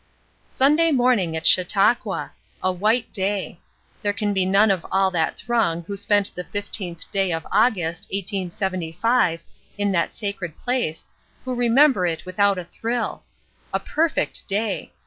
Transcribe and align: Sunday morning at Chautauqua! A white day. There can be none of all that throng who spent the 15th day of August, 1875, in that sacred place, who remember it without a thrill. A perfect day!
Sunday 0.49 0.89
morning 0.91 1.37
at 1.37 1.45
Chautauqua! 1.45 2.31
A 2.63 2.71
white 2.71 3.13
day. 3.13 3.59
There 4.01 4.13
can 4.13 4.33
be 4.33 4.47
none 4.47 4.71
of 4.71 4.83
all 4.91 5.11
that 5.11 5.37
throng 5.37 5.83
who 5.83 5.95
spent 5.95 6.33
the 6.33 6.43
15th 6.43 7.03
day 7.11 7.31
of 7.31 7.45
August, 7.51 8.05
1875, 8.05 9.41
in 9.77 9.91
that 9.91 10.11
sacred 10.11 10.57
place, 10.57 11.05
who 11.45 11.53
remember 11.53 12.07
it 12.07 12.25
without 12.25 12.57
a 12.57 12.65
thrill. 12.65 13.21
A 13.71 13.79
perfect 13.79 14.47
day! 14.47 14.91